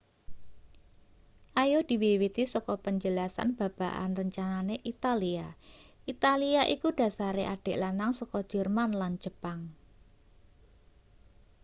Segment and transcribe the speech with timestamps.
[1.61, 5.47] ayo diwiwiti saka penjelasan babagan rencanane italia
[6.13, 9.59] italia iku dhasare adik lanang saka jerman lan jepang